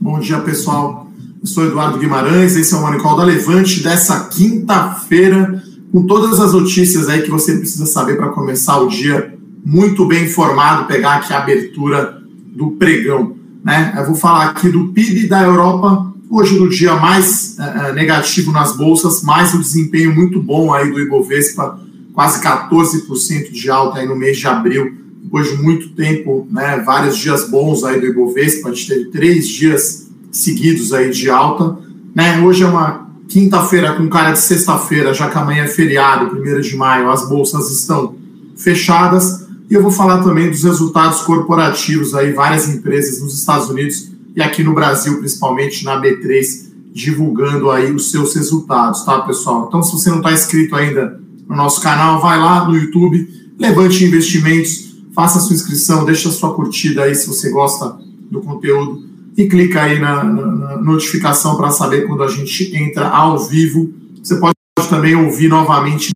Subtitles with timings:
[0.00, 1.10] Bom dia, pessoal.
[1.40, 6.52] Eu sou Eduardo Guimarães, esse é o Monicol da Levante dessa quinta-feira, com todas as
[6.52, 11.32] notícias aí que você precisa saber para começar o dia muito bem informado, pegar aqui
[11.32, 12.22] a abertura
[12.54, 13.34] do pregão.
[13.64, 13.92] Né?
[13.98, 18.76] Eu vou falar aqui do PIB da Europa, hoje no dia mais uh, negativo nas
[18.76, 21.76] bolsas, mais um desempenho muito bom aí do Ibovespa,
[22.14, 27.16] quase 14% de alta aí no mês de abril, depois de muito tempo, né, vários
[27.18, 31.78] dias bons aí do Ibovespa, a gente teve três dias seguidos aí de alta,
[32.14, 36.62] né, hoje é uma quinta-feira com cara de sexta-feira, já que amanhã é feriado, primeiro
[36.62, 38.16] de maio, as bolsas estão
[38.56, 44.10] fechadas, e eu vou falar também dos resultados corporativos aí, várias empresas nos Estados Unidos
[44.34, 49.66] e aqui no Brasil, principalmente na B3, divulgando aí os seus resultados, tá, pessoal?
[49.68, 53.28] Então, se você não está inscrito ainda no nosso canal, vai lá no YouTube,
[53.58, 54.87] Levante Investimentos,
[55.18, 57.98] faça sua inscrição, deixa sua curtida aí se você gosta
[58.30, 59.02] do conteúdo
[59.36, 63.92] e clica aí na, na, notificação para saber quando a gente entra ao vivo.
[64.22, 64.54] Você pode
[64.88, 66.10] também ouvir novamente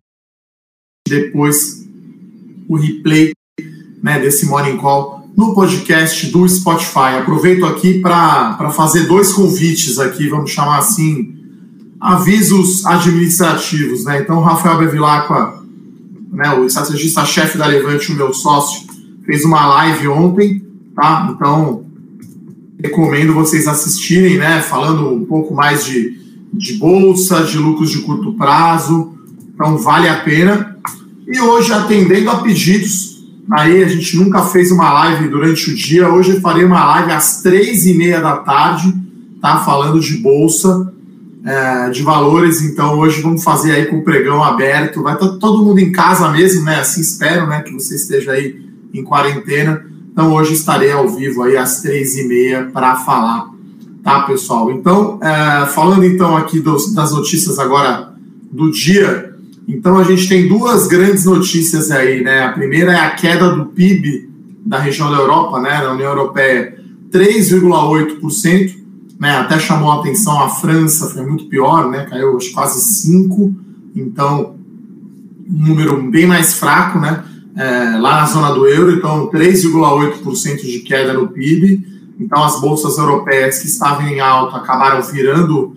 [1.05, 1.85] depois
[2.69, 3.33] o replay
[4.01, 7.17] né, desse Morning Call no podcast do Spotify.
[7.19, 11.35] Aproveito aqui para fazer dois convites aqui, vamos chamar assim,
[11.99, 14.05] avisos administrativos.
[14.05, 14.21] Né?
[14.21, 15.61] Então, Rafael Bevilacqua,
[16.31, 18.92] né, o estrategista-chefe da Levante, o meu sócio,
[19.25, 20.61] fez uma live ontem,
[20.95, 21.33] tá?
[21.33, 21.85] Então,
[22.81, 24.61] recomendo vocês assistirem, né?
[24.61, 26.17] Falando um pouco mais de,
[26.53, 29.13] de bolsa, de lucros de curto prazo.
[29.53, 30.77] Então, vale a pena.
[31.27, 36.09] E hoje, atendendo a pedidos, aí a gente nunca fez uma live durante o dia.
[36.09, 38.93] Hoje eu farei uma live às três e meia da tarde,
[39.41, 39.59] tá?
[39.59, 40.93] Falando de bolsa,
[41.45, 42.61] é, de valores.
[42.61, 45.01] Então, hoje vamos fazer aí com o pregão aberto.
[45.01, 46.81] Vai estar todo mundo em casa mesmo, né?
[46.81, 47.61] Assim espero, né?
[47.61, 49.85] Que você esteja aí em quarentena.
[50.11, 53.49] Então hoje estarei ao vivo aí às três e meia para falar,
[54.03, 54.71] tá, pessoal?
[54.71, 58.13] Então, é, falando então aqui dos, das notícias agora
[58.51, 59.33] do dia,
[59.67, 62.43] então a gente tem duas grandes notícias aí, né?
[62.43, 64.29] A primeira é a queda do PIB
[64.65, 66.77] da região da Europa, né, da União Europeia,
[67.11, 68.75] 3,8%,
[69.19, 69.37] né?
[69.37, 72.05] Até chamou a atenção a França, foi muito pior, né?
[72.09, 73.55] Caiu quase 5,
[73.95, 74.55] então
[75.49, 77.23] um número bem mais fraco, né?
[77.55, 81.85] É, lá na zona do euro, então 3,8% de queda no PIB.
[82.19, 85.75] Então as bolsas europeias que estavam em alta acabaram virando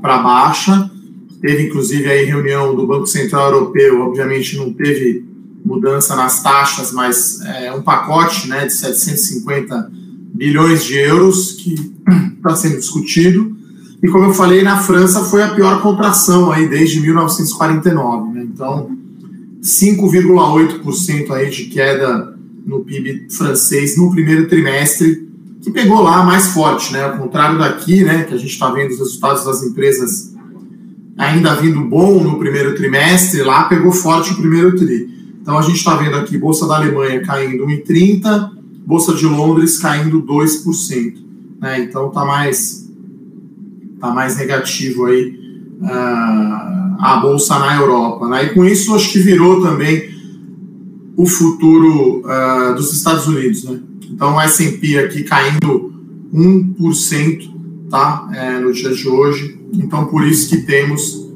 [0.00, 0.90] para baixa.
[1.40, 5.24] Teve inclusive aí reunião do Banco Central Europeu, obviamente não teve
[5.64, 9.90] mudança nas taxas, mas é um pacote né, de 750
[10.34, 11.74] bilhões de euros que
[12.36, 13.56] está sendo discutido.
[14.02, 18.32] E como eu falei, na França foi a pior contração aí desde 1949.
[18.32, 18.42] Né?
[18.44, 18.90] Então,
[19.62, 25.28] 5,8% aí de queda no PIB francês no primeiro trimestre,
[25.60, 27.04] que pegou lá mais forte, né?
[27.04, 30.34] Ao contrário daqui, né, que a gente está vendo os resultados das empresas
[31.18, 35.08] ainda vindo bom no primeiro trimestre, lá pegou forte o primeiro tri.
[35.42, 38.50] Então a gente está vendo aqui Bolsa da Alemanha caindo 1,30%,
[38.86, 41.14] Bolsa de Londres caindo 2%.
[41.60, 41.80] Né?
[41.80, 42.90] Então tá mais,
[44.00, 45.38] tá mais negativo aí.
[45.82, 48.28] Uh, a bolsa na Europa.
[48.28, 48.44] Né?
[48.44, 50.10] E com isso, acho que virou também
[51.16, 53.64] o futuro uh, dos Estados Unidos.
[53.64, 53.80] Né?
[54.10, 55.92] Então, o S&P aqui caindo
[56.32, 57.50] 1%
[57.90, 58.28] tá?
[58.32, 59.58] É, no dia de hoje.
[59.74, 61.28] Então, por isso que temos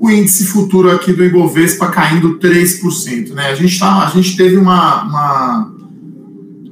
[0.00, 3.30] o índice futuro aqui do Ibovespa caindo 3%.
[3.30, 3.50] Né?
[3.50, 5.74] A, gente tá, a gente teve uma, uma,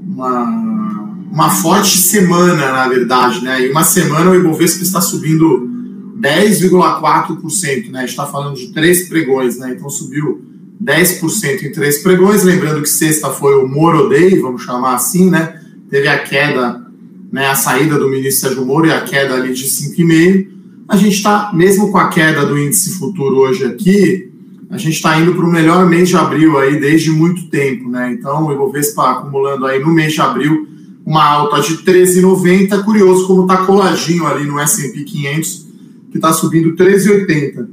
[0.08, 3.42] uma, uma forte semana, na verdade.
[3.42, 3.66] Né?
[3.66, 5.79] E uma semana o Ibovespa está subindo
[6.20, 7.98] 10,4%, né?
[7.98, 9.74] A gente está falando de três pregões, né?
[9.76, 10.44] Então subiu
[10.82, 12.44] 10% em três pregões.
[12.44, 15.60] Lembrando que sexta foi o Moro Day, vamos chamar assim, né?
[15.88, 16.86] Teve a queda,
[17.32, 17.46] né?
[17.46, 20.60] A saída do ministro Sérgio Moro e a queda ali de 5,5%.
[20.88, 24.28] A gente está, mesmo com a queda do índice futuro hoje aqui,
[24.68, 28.12] a gente está indo para o melhor mês de abril aí desde muito tempo, né?
[28.12, 30.68] Então o Ibovespa acumulando aí no mês de abril
[31.06, 32.84] uma alta de 13,90.
[32.84, 35.69] Curioso como está coladinho ali no S&P 500
[36.10, 37.68] que está subindo 13,80.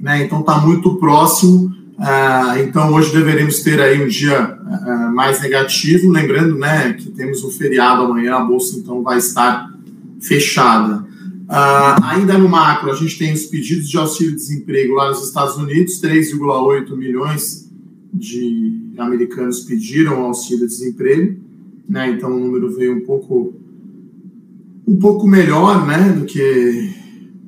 [0.00, 0.24] Né?
[0.24, 1.72] Então está muito próximo.
[1.96, 7.44] Uh, então hoje deveremos ter aí um dia uh, mais negativo, lembrando né, que temos
[7.44, 9.72] um feriado amanhã, a bolsa então vai estar
[10.20, 11.06] fechada.
[11.44, 16.00] Uh, ainda no macro, a gente tem os pedidos de auxílio-desemprego lá nos Estados Unidos,
[16.00, 17.70] 3,8 milhões
[18.12, 21.36] de americanos pediram auxílio-desemprego,
[21.88, 22.10] né?
[22.10, 23.54] então o número veio um pouco
[24.86, 26.94] um pouco melhor né, do, que,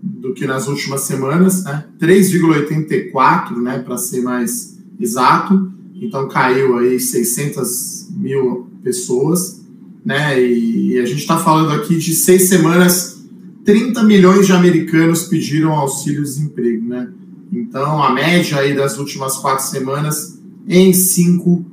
[0.02, 1.84] do que nas últimas semanas, né?
[2.00, 5.72] 3,84, né, para ser mais exato.
[5.94, 9.60] Então caiu aí 600 mil pessoas.
[10.04, 10.40] né?
[10.40, 13.16] E, e a gente está falando aqui de seis semanas,
[13.64, 17.08] 30 milhões de americanos pediram auxílio-desemprego, né?
[17.52, 21.64] Então, a média aí das últimas quatro semanas em 5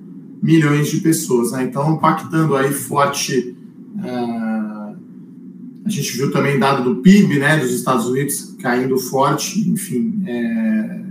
[0.41, 1.63] milhões de pessoas, né?
[1.63, 3.55] Então, impactando aí forte.
[3.95, 4.72] Uh,
[5.85, 10.23] a gente viu também dado do PIB, né, dos Estados Unidos caindo forte, enfim.
[10.25, 11.03] É,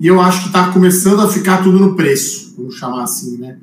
[0.00, 3.58] e eu acho que está começando a ficar tudo no preço, vamos chamar assim, né?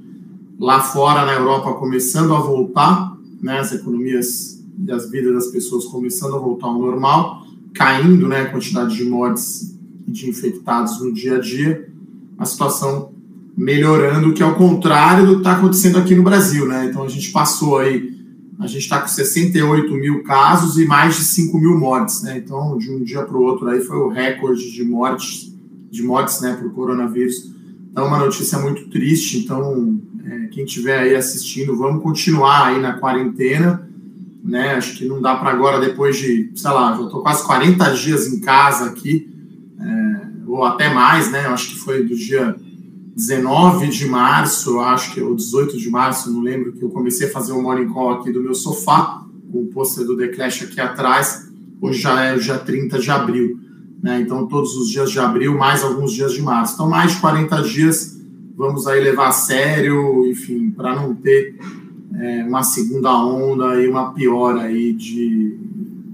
[0.60, 3.60] Lá fora, na Europa, começando a voltar, né?
[3.60, 8.42] As economias e as vidas das pessoas começando a voltar ao normal, caindo, né?
[8.42, 11.90] A quantidade de mortes e de infectados no dia a dia,
[12.38, 13.14] a situação
[13.56, 16.88] melhorando, que é o contrário do que está acontecendo aqui no Brasil, né?
[16.90, 18.14] Então a gente passou aí,
[18.60, 22.38] a gente está com 68 mil casos e mais de 5 mil mortes, né?
[22.38, 25.56] Então de um dia para o outro aí foi o recorde de mortes
[25.96, 27.52] de mortes né, por coronavírus.
[27.92, 29.40] Então, uma notícia muito triste.
[29.40, 33.90] Então, é, quem estiver aí assistindo, vamos continuar aí na quarentena.
[34.44, 34.76] Né?
[34.76, 38.28] Acho que não dá para agora, depois de, sei lá, já estou quase 40 dias
[38.28, 39.28] em casa aqui,
[39.80, 41.48] é, ou até mais, né?
[41.48, 42.56] Acho que foi do dia
[43.16, 47.32] 19 de março, acho que, ou 18 de março, não lembro, que eu comecei a
[47.32, 50.82] fazer um morning call aqui do meu sofá, com o pôster do The Clash aqui
[50.82, 51.50] atrás.
[51.82, 53.66] Hoje já é o dia 30 de abril
[54.06, 54.22] né?
[54.22, 56.76] Então, todos os dias de abril, mais alguns dias de março.
[56.76, 58.22] Então, mais de 40 dias,
[58.56, 61.56] vamos aí levar a sério, enfim, para não ter
[62.14, 65.58] é, uma segunda onda e uma pior aí de,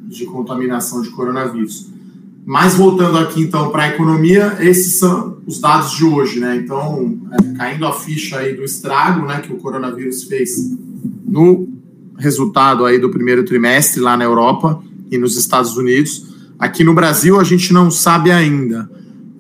[0.08, 1.91] de contaminação de coronavírus.
[2.46, 6.56] Mas voltando aqui então para a economia, esses são os dados de hoje, né?
[6.56, 10.56] Então, é, caindo a ficha aí do estrago, né, que o coronavírus fez
[11.26, 11.68] no
[12.18, 16.28] resultado aí do primeiro trimestre lá na Europa e nos Estados Unidos.
[16.58, 18.90] Aqui no Brasil a gente não sabe ainda,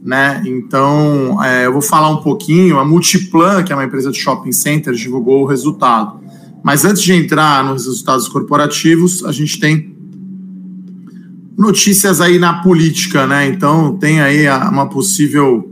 [0.03, 0.41] né?
[0.45, 2.79] Então é, eu vou falar um pouquinho.
[2.79, 6.19] A Multiplan, que é uma empresa de shopping centers, divulgou o resultado.
[6.63, 9.90] Mas antes de entrar nos resultados corporativos, a gente tem
[11.61, 13.47] notícias aí na política, né?
[13.47, 15.71] Então tem aí uma possível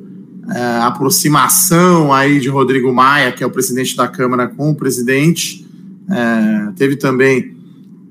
[0.51, 5.67] é, aproximação aí de Rodrigo Maia, que é o presidente da Câmara, com o presidente.
[6.09, 7.57] É, teve também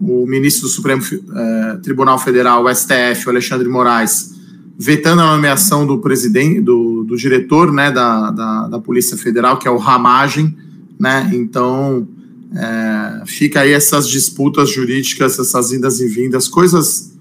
[0.00, 4.32] o ministro do Supremo eh, Tribunal Federal, o STF, o Alexandre Moraes,
[4.78, 9.66] vetando a nomeação do presidente, do, do diretor né, da, da, da, Polícia Federal, que
[9.66, 10.56] é o Ramagem,
[11.00, 11.28] né?
[11.34, 12.06] Então
[12.54, 17.17] é, fica aí essas disputas jurídicas, essas indas e vindas, coisas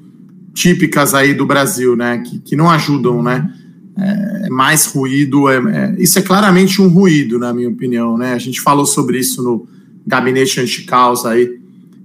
[0.58, 2.18] típicas aí do Brasil, né?
[2.18, 3.48] Que, que não ajudam, né?
[3.96, 8.34] É, mais ruído, é, é, isso é claramente um ruído, na minha opinião, né?
[8.34, 9.68] A gente falou sobre isso no
[10.06, 11.60] gabinete anti-causa aí,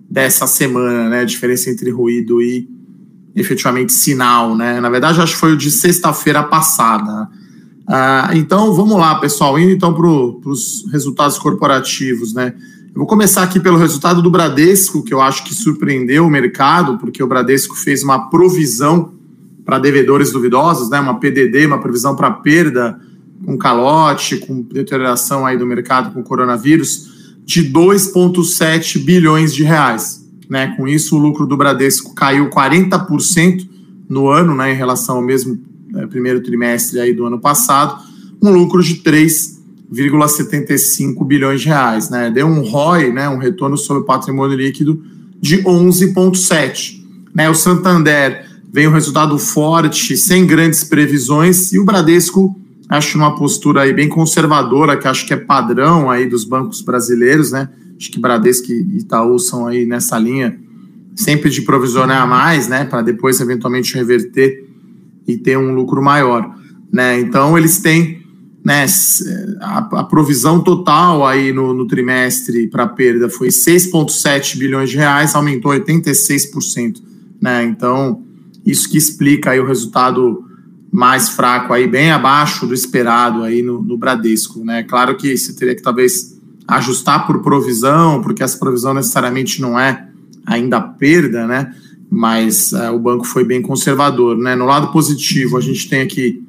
[0.08, 1.20] dessa semana, né?
[1.20, 2.68] A diferença entre ruído e
[3.34, 4.80] efetivamente sinal, né?
[4.80, 7.30] Na verdade, acho que foi o de sexta-feira passada.
[7.88, 9.58] Ah, então, vamos lá, pessoal.
[9.58, 12.52] Indo então para os resultados corporativos, né?
[12.94, 16.98] Eu vou começar aqui pelo resultado do Bradesco, que eu acho que surpreendeu o mercado,
[16.98, 19.14] porque o Bradesco fez uma provisão
[19.64, 21.00] para devedores duvidosos, né?
[21.00, 23.00] Uma PDD, uma previsão para perda
[23.46, 30.28] com calote, com deterioração aí do mercado com o coronavírus de 2,7 bilhões de reais.
[30.46, 30.74] Né?
[30.76, 33.66] Com isso, o lucro do Bradesco caiu 40%
[34.06, 35.58] no ano, né, em relação ao mesmo
[35.96, 38.02] é, primeiro trimestre aí do ano passado,
[38.42, 38.96] um lucro de
[39.92, 42.10] 3,75 bilhões de reais.
[42.10, 42.30] Né?
[42.30, 45.02] Deu um ROI, né, um retorno sobre o patrimônio líquido,
[45.40, 47.02] de 11,7.
[47.34, 47.48] Né?
[47.50, 52.58] O Santander vem um resultado forte, sem grandes previsões, e o Bradesco
[52.88, 57.52] acho uma postura aí bem conservadora, que acho que é padrão aí dos bancos brasileiros,
[57.52, 57.68] né?
[57.98, 60.58] Acho que Bradesco e Itaú são aí nessa linha,
[61.14, 62.84] sempre de provisionar mais, né?
[62.84, 64.66] Para depois eventualmente reverter
[65.26, 66.54] e ter um lucro maior,
[66.92, 67.20] né?
[67.20, 68.21] Então eles têm
[68.64, 68.86] né,
[69.60, 75.34] a, a provisão total aí no, no trimestre para perda foi 6,7 bilhões de reais,
[75.34, 77.02] aumentou 86%,
[77.40, 77.64] né?
[77.64, 78.22] Então
[78.64, 80.44] isso que explica aí o resultado
[80.92, 84.82] mais fraco aí, bem abaixo do esperado aí no, no Bradesco, né?
[84.84, 86.38] Claro que você teria que talvez
[86.68, 90.08] ajustar por provisão, porque essa provisão necessariamente não é
[90.46, 91.74] ainda perda, né?
[92.10, 94.54] Mas uh, o banco foi bem conservador, né?
[94.54, 96.41] No lado positivo, a gente tem aqui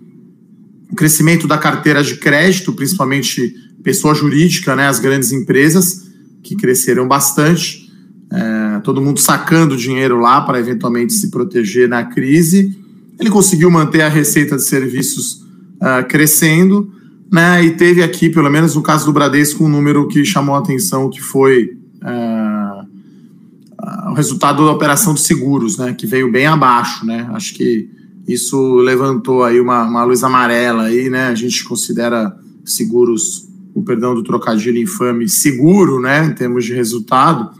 [0.94, 4.88] o crescimento da carteira de crédito, principalmente pessoa jurídica, né?
[4.88, 6.08] As grandes empresas
[6.42, 7.92] que cresceram bastante,
[8.32, 12.84] é, todo mundo sacando dinheiro lá para eventualmente se proteger na crise
[13.20, 15.44] ele conseguiu manter a receita de serviços
[15.80, 16.92] uh, crescendo,
[17.32, 17.64] né?
[17.64, 21.10] E teve aqui, pelo menos no caso do Bradesco, um número que chamou a atenção,
[21.10, 25.94] que foi uh, uh, o resultado da operação de seguros, né?
[25.94, 27.30] Que veio bem abaixo, né?
[27.34, 27.90] Acho que
[28.28, 31.28] isso levantou aí uma, uma luz amarela aí, né?
[31.28, 36.26] A gente considera seguros, o perdão do trocadilho infame, seguro, né?
[36.26, 37.52] Em termos de resultado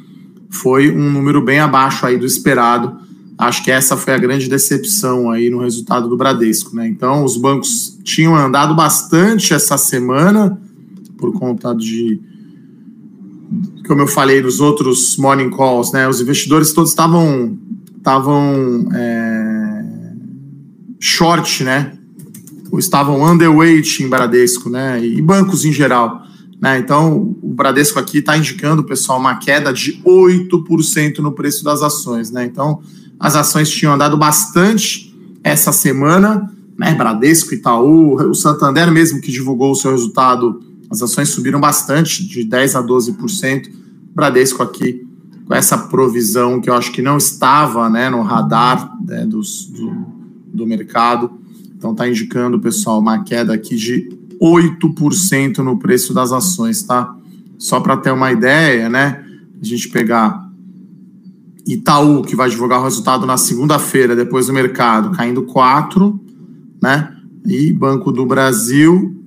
[0.50, 2.96] foi um número bem abaixo aí do esperado.
[3.38, 6.88] Acho que essa foi a grande decepção aí no resultado do Bradesco, né?
[6.88, 10.58] Então, os bancos tinham andado bastante essa semana
[11.18, 12.22] por conta de
[13.88, 16.08] como eu falei nos outros morning calls, né?
[16.08, 17.58] Os investidores todos estavam
[17.98, 19.53] estavam é,
[21.04, 21.92] short, né?
[22.72, 25.06] Ou estavam underweight em Bradesco, né?
[25.06, 26.24] E bancos em geral.
[26.62, 26.80] Né?
[26.80, 32.32] Então, o Bradesco aqui está indicando, pessoal, uma queda de 8% no preço das ações.
[32.32, 32.46] Né?
[32.46, 32.82] Então,
[33.20, 36.96] as ações tinham andado bastante essa semana, né?
[36.96, 42.46] Bradesco, Itaú, o Santander mesmo que divulgou o seu resultado, as ações subiram bastante, de
[42.46, 43.70] 10% a 12%.
[44.16, 45.06] Bradesco aqui
[45.46, 50.13] com essa provisão que eu acho que não estava né, no radar né, dos, do,
[50.54, 51.32] do mercado.
[51.76, 54.10] Então está indicando, pessoal, uma queda aqui de
[54.42, 57.16] 8% no preço das ações, tá?
[57.58, 59.24] Só para ter uma ideia, né?
[59.62, 60.50] A gente pegar
[61.66, 66.20] Itaú, que vai divulgar o resultado na segunda-feira, depois do mercado, caindo 4,
[66.82, 67.16] né?
[67.46, 69.20] E Banco do Brasil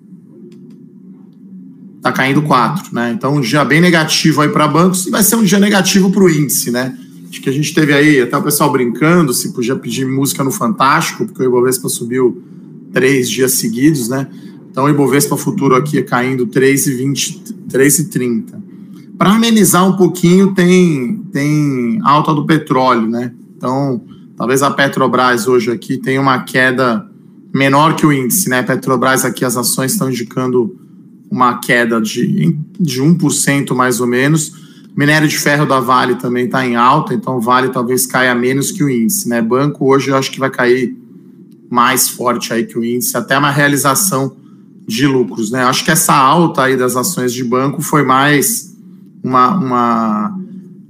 [2.02, 3.12] tá caindo 4, né?
[3.12, 6.22] Então, um dia bem negativo aí para bancos e vai ser um dia negativo para
[6.22, 6.96] o índice, né?
[7.40, 11.26] Que a gente teve aí até o pessoal brincando se podia pedir música no Fantástico,
[11.26, 12.42] porque o Ibovespa subiu
[12.92, 14.28] três dias seguidos, né?
[14.70, 18.54] Então, o Ibovespa futuro aqui é caindo 3,20, 3,30.
[19.16, 23.32] Para amenizar um pouquinho, tem, tem alta do petróleo, né?
[23.56, 24.02] Então,
[24.36, 27.10] talvez a Petrobras hoje aqui tenha uma queda
[27.54, 28.62] menor que o índice, né?
[28.62, 30.76] Petrobras aqui, as ações estão indicando
[31.30, 34.65] uma queda de, de 1% mais ou menos.
[34.96, 38.82] Minério de ferro da Vale também está em alta, então Vale talvez caia menos que
[38.82, 39.42] o índice, né?
[39.42, 40.96] Banco hoje eu acho que vai cair
[41.70, 44.34] mais forte aí que o índice, até uma realização
[44.86, 45.50] de lucros.
[45.50, 45.62] Né?
[45.64, 48.74] Acho que essa alta aí das ações de banco foi mais
[49.22, 50.38] uma, uma,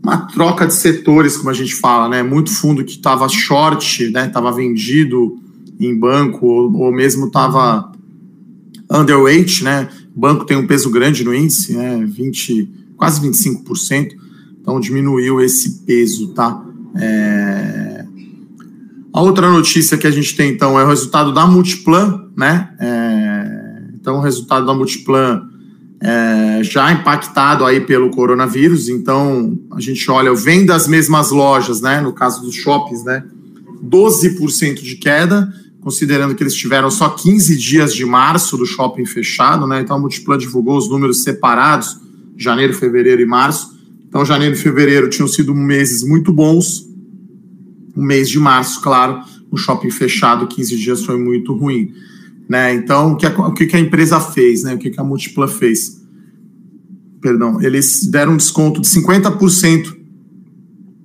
[0.03, 2.23] uma troca de setores, como a gente fala, né?
[2.23, 4.27] Muito fundo que estava short, né?
[4.27, 5.37] Estava vendido
[5.81, 7.91] em banco, ou, ou mesmo estava
[8.89, 9.89] underweight, né?
[10.17, 12.03] banco tem um peso grande no índice, né?
[12.07, 14.13] 20, quase 25%,
[14.61, 16.65] então diminuiu esse peso, tá?
[16.97, 18.05] É...
[19.13, 22.75] A outra notícia que a gente tem, então, é o resultado da Multiplan, né?
[22.79, 23.57] É
[24.07, 25.49] então, o resultado da Multiplan
[26.01, 28.89] é, já impactado aí pelo coronavírus.
[28.89, 32.01] Então, a gente olha, vem das mesmas lojas, né?
[32.01, 33.25] No caso dos shoppings, né?
[33.85, 39.67] 12% de queda, considerando que eles tiveram só 15 dias de março do shopping fechado,
[39.67, 39.81] né?
[39.81, 41.99] Então, a Multiplan divulgou os números separados,
[42.37, 43.77] janeiro, fevereiro e março.
[44.09, 46.87] Então, janeiro e fevereiro tinham sido meses muito bons.
[47.95, 51.93] O mês de março, claro, o shopping fechado, 15 dias foi muito ruim.
[52.49, 52.75] Né?
[52.75, 54.75] Então, o que, a, o que a empresa fez, né?
[54.75, 56.03] o que a Multipla fez?
[57.21, 59.97] Perdão, eles deram um desconto de 50%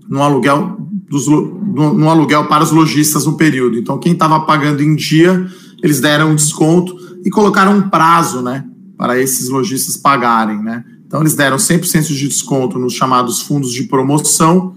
[0.08, 0.78] no aluguel,
[1.10, 3.78] dos, no, no aluguel para os lojistas no período.
[3.78, 5.48] Então, quem estava pagando em dia,
[5.82, 6.96] eles deram um desconto
[7.26, 8.66] e colocaram um prazo né,
[8.98, 10.62] para esses lojistas pagarem.
[10.62, 10.84] Né?
[11.12, 14.74] Então, eles deram 100% de desconto nos chamados fundos de promoção,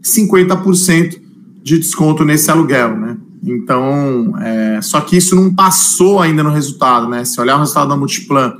[0.00, 1.20] 50%
[1.60, 2.96] de desconto nesse aluguel.
[2.96, 3.16] Né?
[3.42, 7.24] Então, é, só que isso não passou ainda no resultado, né?
[7.24, 8.54] Se olhar o resultado da Multiplan,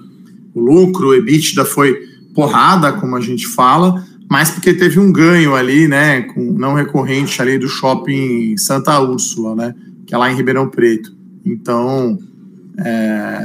[0.53, 1.95] o lucro, o EBITDA foi
[2.35, 7.41] porrada, como a gente fala, mas porque teve um ganho ali, né, com não recorrente
[7.41, 9.75] ali do shopping Santa Úrsula, né,
[10.07, 11.15] que é lá em Ribeirão Preto.
[11.45, 12.19] Então,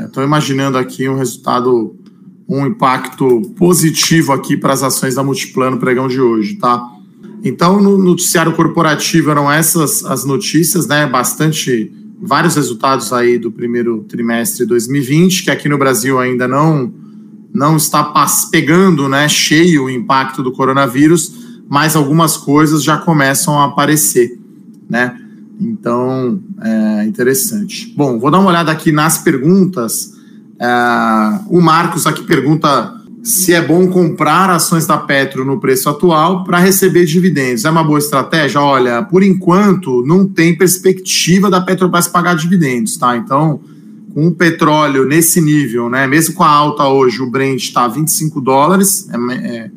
[0.05, 1.96] estou é, imaginando aqui um resultado,
[2.47, 6.81] um impacto positivo aqui para as ações da Multiplan no pregão de hoje, tá?
[7.43, 11.05] Então, no noticiário corporativo eram essas as notícias, né?
[11.05, 16.91] Bastante, vários resultados aí do primeiro trimestre de 2020, que aqui no Brasil ainda não,
[17.53, 18.13] não está
[18.49, 19.27] pegando, né?
[19.27, 21.33] Cheio o impacto do coronavírus,
[21.69, 24.39] mas algumas coisas já começam a aparecer,
[24.89, 25.19] né?
[25.59, 27.93] Então, é interessante.
[27.95, 30.16] Bom, vou dar uma olhada aqui nas perguntas.
[30.59, 36.45] É, o Marcos aqui pergunta se é bom comprar ações da Petro no preço atual
[36.45, 37.65] para receber dividendos.
[37.65, 38.61] É uma boa estratégia?
[38.61, 43.17] Olha, por enquanto não tem perspectiva da Petrobras pagar dividendos, tá?
[43.17, 43.59] Então,
[44.13, 48.39] com o petróleo nesse nível, né, mesmo com a alta hoje, o Brent está 25
[48.39, 49.71] dólares, é, é,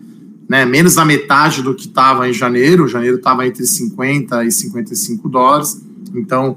[0.49, 2.87] né, menos da metade do que estava em janeiro.
[2.87, 5.81] Janeiro estava entre 50 e 55 dólares.
[6.15, 6.57] Então,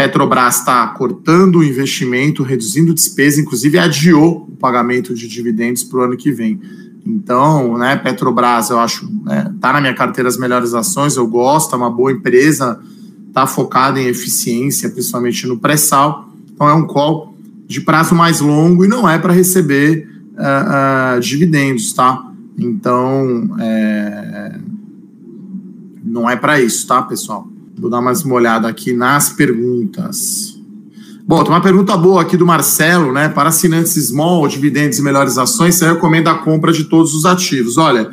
[0.00, 6.02] Petrobras está cortando o investimento, reduzindo despesa, inclusive adiou o pagamento de dividendos para o
[6.04, 6.58] ano que vem.
[7.04, 11.74] Então, né, Petrobras, eu acho, né, tá na minha carteira as melhores ações, eu gosto,
[11.74, 12.80] é uma boa empresa,
[13.28, 16.30] está focada em eficiência, principalmente no pré-sal.
[16.50, 21.20] Então, é um call de prazo mais longo e não é para receber uh, uh,
[21.20, 22.26] dividendos, tá?
[22.56, 24.58] Então, é,
[26.02, 27.49] não é para isso, tá, pessoal?
[27.80, 30.54] Vou dar mais uma olhada aqui nas perguntas.
[31.26, 33.30] Bom, tem uma pergunta boa aqui do Marcelo, né?
[33.30, 37.78] Para assinantes small, dividendos e melhores ações, você recomenda a compra de todos os ativos.
[37.78, 38.10] Olha,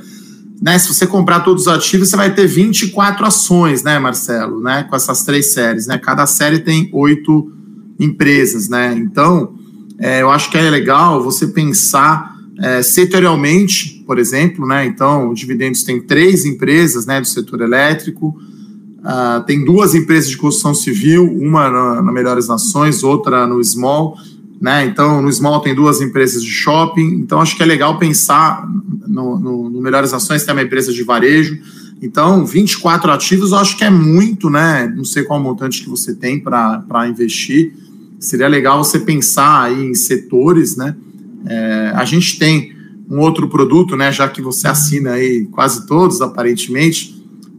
[0.62, 4.62] né, se você comprar todos os ativos, você vai ter 24 ações, né, Marcelo?
[4.62, 5.98] Né, com essas três séries, né?
[5.98, 7.52] Cada série tem oito
[8.00, 8.96] empresas, né?
[8.98, 9.54] Então,
[10.00, 14.86] é, eu acho que é legal você pensar é, setorialmente, por exemplo, né?
[14.86, 18.34] Então, Dividendos tem três empresas, né, do setor elétrico,
[19.08, 24.18] uh, tem duas empresas de construção civil, uma na, na Melhores Nações, outra no Small,
[24.60, 24.86] né?
[24.86, 28.68] Então, no Small tem duas empresas de shopping, então acho que é legal pensar
[29.08, 31.60] no, no, no Melhores Ações, tem uma empresa de varejo,
[32.02, 34.92] então, 24 ativos eu acho que é muito, né?
[34.96, 37.74] Não sei qual montante que você tem para investir.
[38.20, 40.96] Seria legal você pensar aí em setores, né?
[41.46, 42.76] É, a gente tem
[43.10, 47.17] um outro produto, né, já que você assina aí quase todos, aparentemente,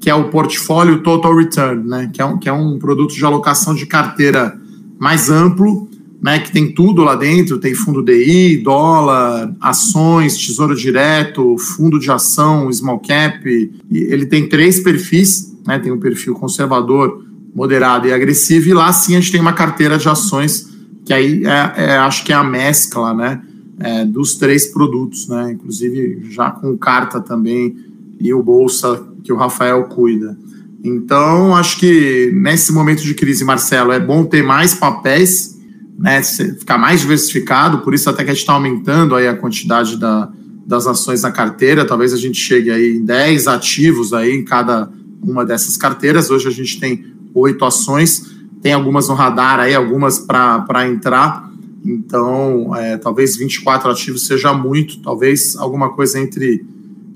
[0.09, 3.23] que é o portfólio Total Return, né, que é um, que é um produto de
[3.23, 4.59] alocação de carteira
[4.99, 5.87] mais amplo,
[6.23, 12.11] né, que tem tudo lá dentro, tem fundo DI, dólar, ações, tesouro direto, fundo de
[12.11, 17.23] ação, small cap, ele tem três perfis, né, tem um perfil conservador,
[17.55, 20.71] moderado e agressivo, e lá sim a gente tem uma carteira de ações,
[21.05, 23.43] que aí é, é acho que é a mescla, né,
[23.79, 25.53] é, dos três produtos, né?
[25.53, 27.77] Inclusive já com carta também
[28.21, 30.37] e o bolsa que o Rafael cuida.
[30.83, 35.59] Então, acho que nesse momento de crise, Marcelo, é bom ter mais papéis,
[35.99, 36.23] né?
[36.23, 40.31] Ficar mais diversificado, por isso até que a gente está aumentando aí a quantidade da,
[40.67, 41.85] das ações na carteira.
[41.85, 44.89] Talvez a gente chegue aí em 10 ativos aí em cada
[45.23, 46.31] uma dessas carteiras.
[46.31, 51.49] Hoje a gente tem oito ações, tem algumas no radar aí, algumas para entrar
[51.85, 56.65] então, é, talvez 24 ativos seja muito, talvez alguma coisa entre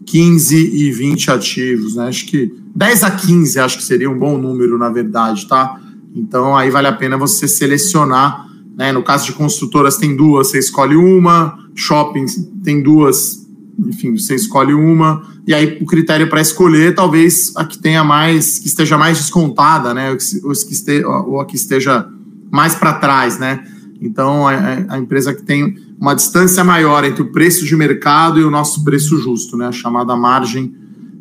[0.06, 2.08] 15 e 20 ativos, né?
[2.08, 5.80] Acho que 10 a 15 acho que seria um bom número, na verdade, tá?
[6.14, 8.92] Então, aí vale a pena você selecionar, né?
[8.92, 12.26] No caso de construtoras, tem duas, você escolhe uma, shopping
[12.62, 13.46] tem duas,
[13.78, 18.58] enfim, você escolhe uma, e aí o critério para escolher, talvez a que tenha mais,
[18.58, 20.10] que esteja mais descontada, né?
[20.10, 22.06] Ou que, esteja, ou a que esteja
[22.50, 23.64] mais para trás, né?
[24.00, 24.54] Então, a,
[24.88, 28.82] a, empresa que tem uma distância maior entre o preço de mercado e o nosso
[28.82, 29.68] preço justo, né?
[29.68, 30.74] a chamada margem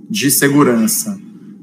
[0.10, 1.20] de segurança.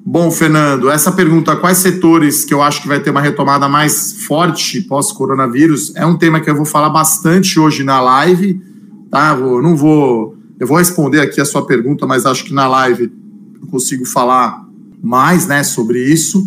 [0.06, 4.22] Bom, Fernando, essa pergunta, quais setores que eu acho que vai ter uma retomada mais
[4.22, 8.62] forte pós-coronavírus, é um tema que eu vou falar bastante hoje na live,
[9.10, 9.36] tá?
[9.36, 13.12] Eu não vou, eu vou responder aqui a sua pergunta, mas acho que na live
[13.60, 14.64] eu consigo falar
[15.02, 16.38] mais, né, sobre isso.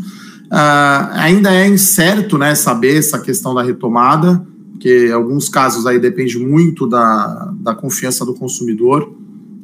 [0.46, 4.50] Uh, ainda é incerto, né, saber essa questão da retomada
[4.82, 9.16] porque alguns casos aí depende muito da, da confiança do consumidor,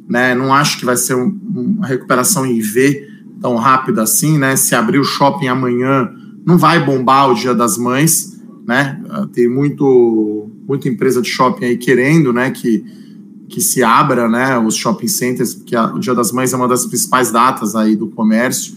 [0.08, 0.32] né?
[0.32, 3.04] Não acho que vai ser um, uma recuperação em V
[3.40, 4.54] tão rápida assim, né?
[4.54, 6.08] Se abrir o shopping amanhã,
[6.46, 9.02] não vai bombar o Dia das Mães, né?
[9.32, 12.52] Tem muito, muita empresa de shopping aí querendo, né?
[12.52, 12.84] Que,
[13.48, 14.56] que se abra, né?
[14.56, 17.96] Os shopping centers, porque a, o Dia das Mães é uma das principais datas aí
[17.96, 18.72] do comércio.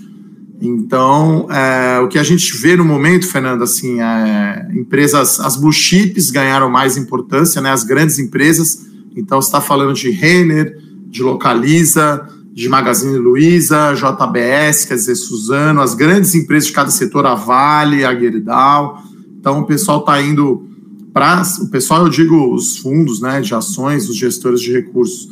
[0.61, 5.73] Então, é, o que a gente vê no momento, Fernando, assim, é, empresas, as blue
[5.73, 8.85] chips ganharam mais importância, né, as grandes empresas.
[9.15, 15.81] Então, você está falando de Renner, de Localiza, de Magazine Luiza, JBS, quer dizer, Suzano,
[15.81, 19.01] as grandes empresas de cada setor, a Vale, a Gerdau.
[19.39, 20.69] Então, o pessoal está indo
[21.11, 21.41] para.
[21.61, 25.27] O pessoal, eu digo, os fundos né, de ações, os gestores de recursos,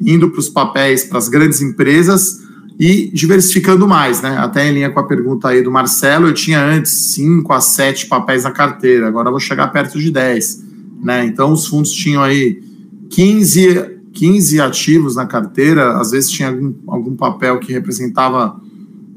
[0.00, 2.42] indo para os papéis, para as grandes empresas
[2.78, 4.36] e diversificando mais, né?
[4.38, 8.06] Até em linha com a pergunta aí do Marcelo, eu tinha antes 5 a 7
[8.06, 10.64] papéis na carteira, agora vou chegar perto de 10,
[11.02, 11.24] né?
[11.24, 12.62] Então os fundos tinham aí
[13.10, 18.60] 15, 15 ativos na carteira, às vezes tinha algum, algum papel que representava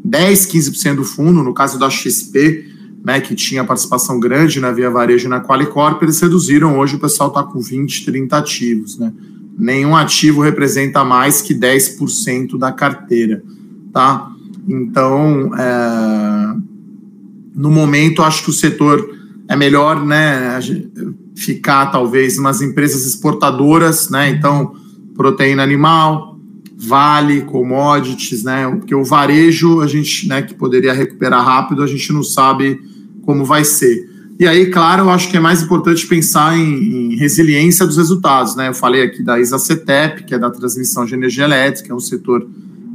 [0.03, 4.89] 10, 15% do fundo, no caso da XP, né, que tinha participação grande na Via
[4.89, 9.13] Varejo e na Qualicorp, eles reduziram, hoje o pessoal está com 20, 30 ativos, né?
[9.57, 13.43] Nenhum ativo representa mais que 10% da carteira,
[13.93, 14.31] tá?
[14.67, 16.55] Então, é,
[17.55, 19.15] no momento, acho que o setor
[19.47, 20.59] é melhor, né,
[21.35, 24.29] ficar talvez nas empresas exportadoras, né?
[24.29, 24.73] Então,
[25.15, 26.39] proteína animal,
[26.77, 28.67] vale, commodities, né?
[28.69, 32.79] Porque o varejo, a gente, né, que poderia recuperar rápido, a gente não sabe
[33.21, 34.14] como vai ser.
[34.37, 38.55] E aí, claro, eu acho que é mais importante pensar em, em resiliência dos resultados.
[38.55, 38.67] Né?
[38.67, 42.45] Eu falei aqui da ISACETEP, que é da transmissão de energia elétrica, é um setor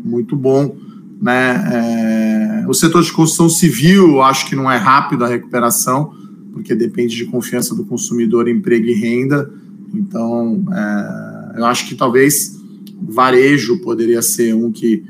[0.05, 0.76] muito bom.
[1.20, 2.62] Né?
[2.62, 6.12] É, o setor de construção civil, acho que não é rápido a recuperação,
[6.53, 9.50] porque depende de confiança do consumidor, emprego e renda.
[9.94, 12.61] Então, é, eu acho que talvez
[13.00, 15.03] varejo poderia ser um que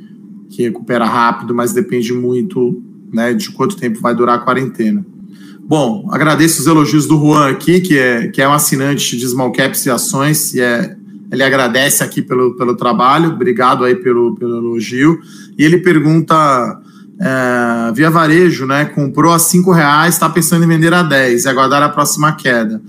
[0.51, 5.07] que recupera rápido, mas depende muito né, de quanto tempo vai durar a quarentena.
[5.71, 9.53] Bom, agradeço os elogios do Juan aqui, que é, que é um assinante de Small
[9.53, 10.97] Caps e Ações, e é,
[11.31, 15.21] ele agradece aqui pelo, pelo trabalho, obrigado aí pelo, pelo elogio,
[15.57, 16.35] e ele pergunta,
[17.21, 21.49] é, via varejo, né, comprou a cinco reais, está pensando em vender a 10 e
[21.49, 22.83] aguardar a próxima queda.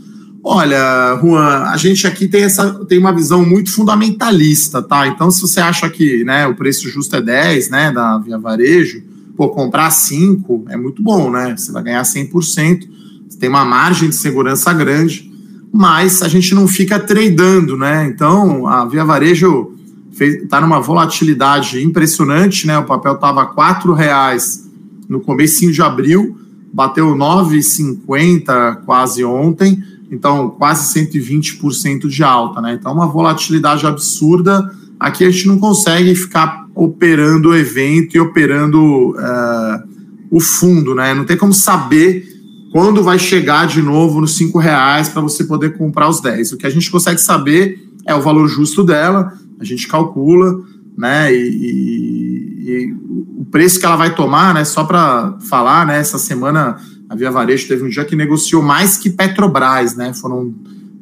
[0.43, 5.05] Olha, Juan, a gente aqui tem, essa, tem uma visão muito fundamentalista, tá?
[5.05, 9.03] Então, se você acha que né, o preço justo é 10, né, da Via Varejo,
[9.41, 11.55] pô, comprar 5 é muito bom, né?
[11.57, 12.87] Você vai ganhar 100%,
[13.27, 15.31] você tem uma margem de segurança grande,
[15.73, 18.05] mas a gente não fica tradando, né?
[18.05, 19.71] Então, a Via Varejo
[20.19, 22.77] está numa volatilidade impressionante, né?
[22.77, 24.69] O papel estava R$ reais
[25.09, 26.37] no começo de abril,
[26.71, 32.77] bateu 9,50 quase ontem, então quase 120% de alta, né?
[32.79, 34.71] Então uma volatilidade absurda.
[35.01, 39.83] Aqui a gente não consegue ficar operando o evento e operando uh,
[40.29, 41.11] o fundo, né?
[41.15, 42.23] Não tem como saber
[42.71, 46.51] quando vai chegar de novo nos cinco reais para você poder comprar os 10.
[46.51, 50.61] O que a gente consegue saber é o valor justo dela, a gente calcula,
[50.95, 51.33] né?
[51.33, 52.93] E, e, e
[53.39, 54.63] o preço que ela vai tomar, né?
[54.63, 55.99] Só para falar, né?
[55.99, 56.77] Essa semana
[57.09, 60.13] a Via Varejo teve um dia que negociou mais que Petrobras, né?
[60.13, 60.53] Foram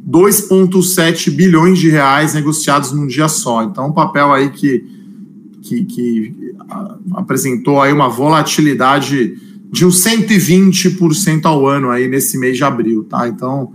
[0.09, 3.63] 2,7 bilhões de reais negociados num dia só.
[3.63, 4.83] Então, um papel aí que,
[5.61, 6.53] que, que
[7.13, 9.37] apresentou aí uma volatilidade
[9.71, 13.27] de uns 120% ao ano aí nesse mês de abril, tá?
[13.27, 13.71] Então,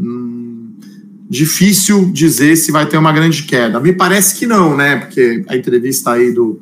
[0.00, 0.70] hum,
[1.28, 3.78] difícil dizer se vai ter uma grande queda.
[3.78, 4.96] Me parece que não, né?
[4.96, 6.58] Porque a entrevista aí do,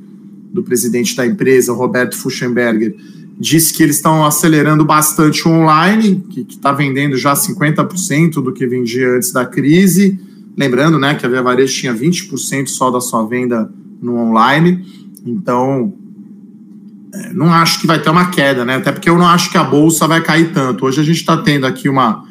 [0.52, 2.96] do presidente da empresa, Roberto Fuchenberger,
[3.38, 8.66] disse que eles estão acelerando bastante o online, que está vendendo já 50% do que
[8.66, 10.18] vendia antes da crise.
[10.56, 14.84] Lembrando né, que a Via Varejo tinha 20% só da sua venda no online.
[15.24, 15.92] Então,
[17.14, 18.76] é, não acho que vai ter uma queda, né?
[18.76, 20.84] Até porque eu não acho que a bolsa vai cair tanto.
[20.84, 22.24] Hoje a gente está tendo aqui uma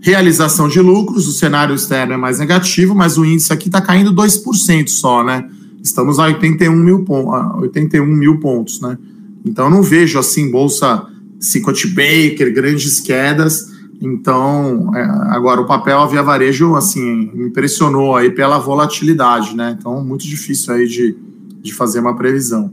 [0.00, 4.12] realização de lucros, o cenário externo é mais negativo, mas o índice aqui está caindo
[4.12, 5.48] 2% só, né?
[5.82, 8.98] Estamos a 81 mil, 81 mil pontos, né?
[9.44, 11.06] Então, eu não vejo assim bolsa
[11.38, 13.72] Cicote Baker, grandes quedas.
[14.00, 15.02] Então, é,
[15.34, 19.76] agora o papel a Via Varejo assim impressionou aí pela volatilidade, né?
[19.78, 21.16] Então, muito difícil aí de,
[21.62, 22.72] de fazer uma previsão.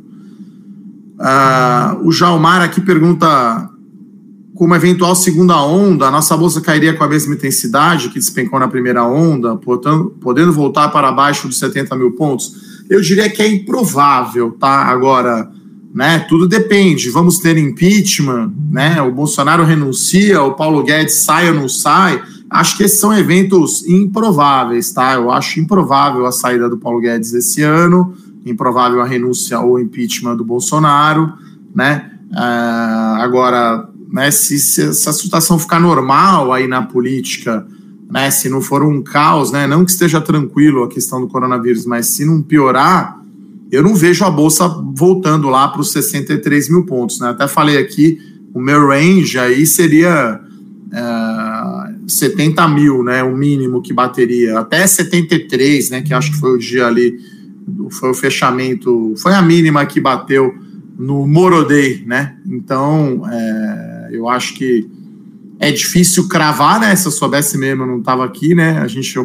[1.20, 3.70] Uh, o Jalmar aqui pergunta
[4.56, 8.68] como eventual segunda onda, a nossa bolsa cairia com a mesma intensidade que despencou na
[8.68, 12.84] primeira onda, portanto, podendo voltar para baixo dos 70 mil pontos?
[12.90, 14.86] Eu diria que é improvável, tá?
[14.86, 15.52] Agora,
[15.94, 16.20] né?
[16.20, 17.10] Tudo depende.
[17.10, 19.02] Vamos ter impeachment, né?
[19.02, 22.22] O Bolsonaro renuncia, o Paulo Guedes sai ou não sai.
[22.50, 25.14] Acho que esses são eventos improváveis, tá?
[25.14, 28.14] Eu acho improvável a saída do Paulo Guedes esse ano,
[28.46, 31.34] improvável a renúncia ou impeachment do Bolsonaro,
[31.74, 32.12] né?
[32.32, 37.66] Uh, agora, né, se, se essa situação ficar normal aí na política,
[38.10, 41.86] né, se não for um caos, né, não que esteja tranquilo a questão do coronavírus,
[41.86, 43.21] mas se não piorar,
[43.72, 47.20] eu não vejo a bolsa voltando lá para os 63 mil pontos.
[47.20, 47.30] Né?
[47.30, 48.20] Até falei aqui,
[48.54, 50.40] o meu range aí seria
[50.92, 53.24] é, 70 mil, né?
[53.24, 54.60] O mínimo que bateria.
[54.60, 56.02] Até 73, né?
[56.02, 57.18] Que acho que foi o dia ali,
[57.92, 60.54] foi o fechamento, foi a mínima que bateu
[61.00, 62.36] no Morodei, né?
[62.46, 64.88] Então, é, eu acho que
[65.60, 66.96] é difícil cravar, né?
[66.96, 68.80] Se eu soubesse mesmo, eu não estava aqui, né?
[68.80, 69.18] A gente,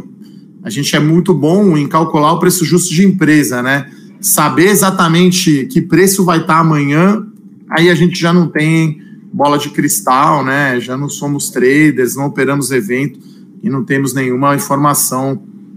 [0.62, 3.90] a gente é muito bom em calcular o preço justo de empresa, né?
[4.26, 7.24] Saber exatamente que preço vai estar amanhã,
[7.70, 9.00] aí a gente já não tem
[9.32, 10.80] bola de cristal, né?
[10.80, 13.20] Já não somos traders, não operamos evento
[13.62, 15.34] e não temos nenhuma informação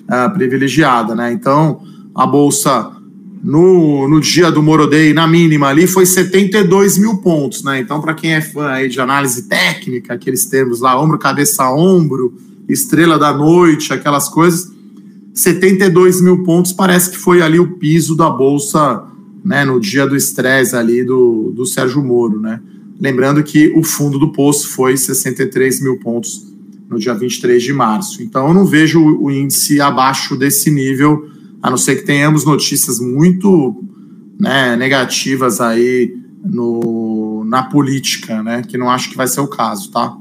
[0.08, 1.32] uh, privilegiada, né?
[1.32, 1.84] Então,
[2.16, 2.92] a bolsa
[3.44, 7.80] no, no dia do Morodei, na mínima ali, foi 72 mil pontos, né?
[7.80, 12.36] Então, para quem é fã aí de análise técnica, aqueles termos lá, ombro, cabeça, ombro,
[12.68, 14.72] estrela da noite, aquelas coisas,
[15.40, 19.06] 72 mil pontos parece que foi ali o piso da Bolsa
[19.44, 22.42] né, no dia do estresse ali do, do Sérgio Moro.
[22.42, 22.60] Né?
[23.00, 26.46] Lembrando que o fundo do poço foi 63 mil pontos
[26.90, 28.22] no dia 23 de março.
[28.22, 31.30] Então eu não vejo o índice abaixo desse nível,
[31.64, 33.82] a não ser que tenhamos notícias muito
[34.38, 39.90] né, negativas aí no, na política, né, que não acho que vai ser o caso,
[39.90, 40.18] tá?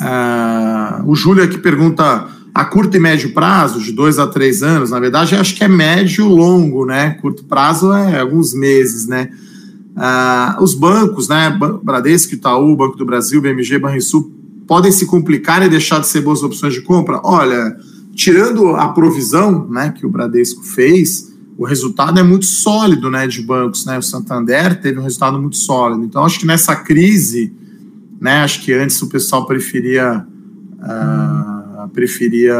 [0.00, 4.90] Uh, o Júlio aqui pergunta a curto e médio prazo, de dois a três anos,
[4.90, 7.12] na verdade, acho que é médio longo, né?
[7.14, 9.30] Curto prazo é alguns meses, né?
[9.96, 11.58] Ah, os bancos, né?
[11.82, 14.30] Bradesco, Itaú, Banco do Brasil, BMG, Banrisul,
[14.66, 17.18] podem se complicar e deixar de ser boas opções de compra?
[17.24, 17.74] Olha,
[18.14, 23.40] tirando a provisão né, que o Bradesco fez, o resultado é muito sólido, né, de
[23.40, 23.96] bancos, né?
[23.96, 26.04] O Santander teve um resultado muito sólido.
[26.04, 27.54] Então, acho que nessa crise,
[28.20, 30.26] né, acho que antes o pessoal preferia
[30.78, 31.49] uh,
[31.88, 32.56] preferia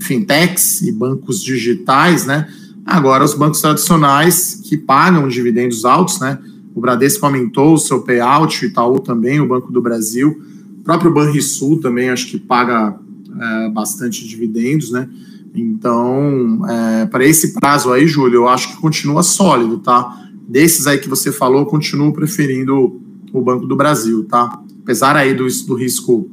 [0.00, 2.48] fintechs e bancos digitais, né?
[2.84, 6.38] Agora os bancos tradicionais que pagam dividendos altos, né?
[6.74, 10.40] O Bradesco aumentou o seu payout, o Itaú também, o Banco do Brasil,
[10.78, 12.98] o próprio Banrisul também acho que paga
[13.40, 15.08] é, bastante dividendos, né?
[15.54, 20.28] Então, é, para esse prazo aí, Júlio, eu acho que continua sólido, tá?
[20.46, 23.00] Desses aí que você falou, continuo preferindo
[23.32, 24.60] o Banco do Brasil, tá?
[24.82, 26.30] Apesar aí do, do risco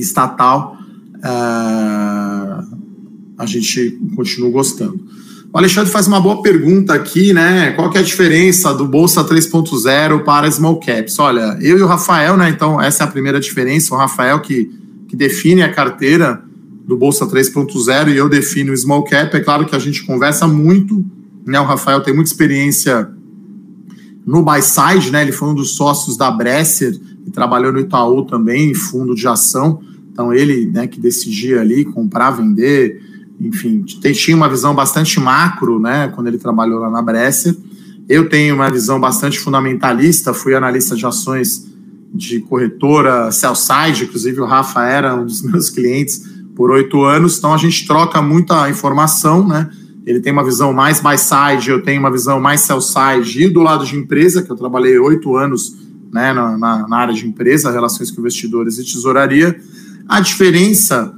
[0.00, 0.76] estatal,
[1.22, 1.28] é,
[3.38, 5.00] a gente continua gostando.
[5.52, 7.70] O Alexandre faz uma boa pergunta aqui, né?
[7.72, 11.18] Qual que é a diferença do Bolsa 3.0 para Small Caps?
[11.18, 12.50] Olha, eu e o Rafael, né?
[12.50, 13.94] Então, essa é a primeira diferença.
[13.94, 14.70] O Rafael que,
[15.08, 16.42] que define a carteira
[16.86, 19.34] do Bolsa 3.0 e eu defino o Small Cap.
[19.34, 21.02] É claro que a gente conversa muito,
[21.46, 21.58] né?
[21.58, 23.10] O Rafael tem muita experiência
[24.28, 25.22] no buy side, né?
[25.22, 26.94] Ele foi um dos sócios da Bresser
[27.26, 29.80] e trabalhou no Itaú também, em fundo de ação.
[30.12, 33.00] Então, ele, né, que decidia ali comprar, vender,
[33.40, 37.56] enfim, tinha uma visão bastante macro, né, quando ele trabalhou lá na Bresser.
[38.06, 41.66] Eu tenho uma visão bastante fundamentalista, fui analista de ações
[42.12, 46.22] de corretora sell-side, inclusive o Rafa era um dos meus clientes
[46.54, 49.70] por oito anos, então a gente troca muita informação, né?
[50.08, 53.84] Ele tem uma visão mais buy-side, eu tenho uma visão mais sell-side, e do lado
[53.84, 55.76] de empresa, que eu trabalhei oito anos
[56.10, 59.60] né, na, na, na área de empresa, relações com investidores e tesouraria.
[60.08, 61.14] A diferença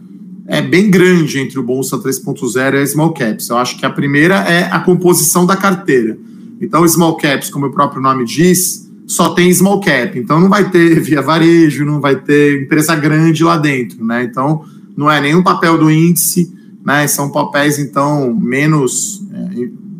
[0.48, 3.48] é bem grande entre o Bolsa 3.0 e a Small Caps.
[3.48, 6.18] Eu acho que a primeira é a composição da carteira.
[6.60, 10.18] Então, Small Caps, como o próprio nome diz, só tem Small Cap.
[10.18, 14.24] Então, não vai ter via varejo, não vai ter empresa grande lá dentro, né?
[14.24, 14.64] Então,
[14.96, 16.52] não é nenhum papel do índice,
[16.84, 17.06] né?
[17.06, 19.22] São papéis, então, menos...
[19.32, 19.90] É,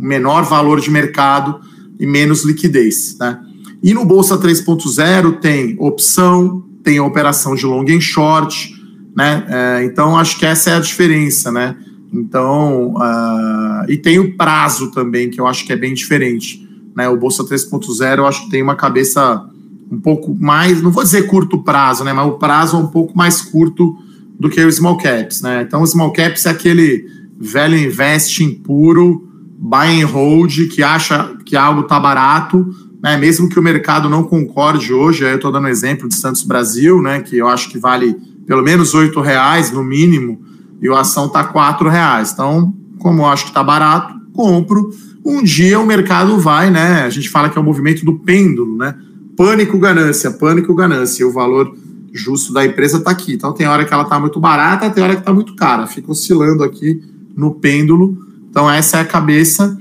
[0.00, 1.60] menor valor de mercado
[1.98, 3.38] e menos liquidez, né?
[3.82, 8.74] E no Bolsa 3.0 tem opção, tem operação de long and short,
[9.14, 9.44] né?
[9.48, 11.76] É, então, acho que essa é a diferença, né?
[12.12, 16.66] Então, uh, e tem o prazo também, que eu acho que é bem diferente.
[16.96, 17.08] Né?
[17.08, 19.46] O Bolsa 3.0, eu acho que tem uma cabeça
[19.90, 22.12] um pouco mais, não vou dizer curto prazo, né?
[22.12, 23.96] Mas o prazo é um pouco mais curto
[24.40, 25.62] do que o Small Caps, né?
[25.62, 27.04] Então, o Small Caps é aquele
[27.38, 32.66] velho investing puro, buy and hold, que acha que algo está barato,
[33.02, 33.18] né?
[33.18, 37.02] Mesmo que o mercado não concorde hoje, aí eu estou dando exemplo de Santos Brasil,
[37.02, 37.20] né?
[37.20, 40.40] Que eu acho que vale pelo menos oito reais no mínimo
[40.80, 42.32] e a ação está quatro reais.
[42.32, 44.90] Então, como eu acho que está barato, compro.
[45.22, 47.02] Um dia o mercado vai, né?
[47.02, 48.94] A gente fala que é o movimento do pêndulo, né?
[49.36, 51.22] Pânico, ganância, pânico, ganância.
[51.22, 51.76] E o valor
[52.12, 53.34] justo da empresa está aqui.
[53.34, 55.86] Então tem hora que ela está muito barata, tem hora que está muito cara.
[55.86, 57.02] Fica oscilando aqui
[57.36, 58.18] no pêndulo.
[58.50, 59.76] Então essa é a cabeça.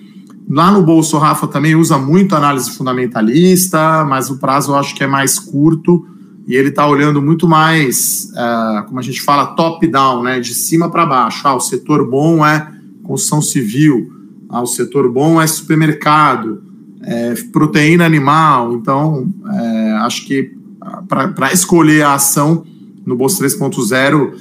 [0.50, 4.96] Lá no bolso, o Rafa também usa muito análise fundamentalista, mas o prazo eu acho
[4.96, 6.06] que é mais curto
[6.48, 10.90] e ele está olhando muito mais, uh, como a gente fala, top-down, né, de cima
[10.90, 11.48] para baixo.
[11.48, 12.68] Ah, o setor bom é
[13.04, 14.12] construção civil,
[14.50, 16.64] ah, o setor bom é supermercado,
[17.04, 18.74] é proteína animal.
[18.74, 20.58] Então, é, acho que
[21.10, 22.64] para escolher a ação
[23.06, 24.34] no Bolsa 3.0,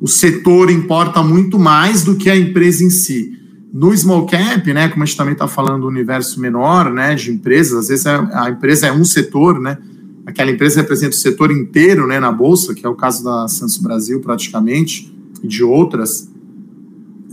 [0.00, 3.32] o setor importa muito mais do que a empresa em si.
[3.72, 7.30] No small cap, né, como a gente também está falando do universo menor, né, de
[7.30, 9.78] empresas, às vezes a, a empresa é um setor, né,
[10.26, 13.78] aquela empresa representa o setor inteiro né, na Bolsa, que é o caso da Santos
[13.78, 16.28] Brasil, praticamente, e de outras.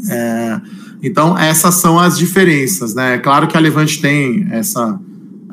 [0.10, 0.62] É,
[1.02, 2.94] então, essas são as diferenças.
[2.94, 3.16] Né?
[3.16, 5.00] É claro que a Levante tem essa.